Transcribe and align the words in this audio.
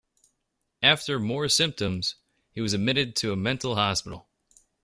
After 0.81 1.19
more 1.19 1.47
symptoms, 1.47 2.15
he 2.53 2.59
was 2.59 2.73
admitted 2.73 3.15
to 3.17 3.33
a 3.33 3.37
mental 3.37 3.75
hospital. 3.75 4.27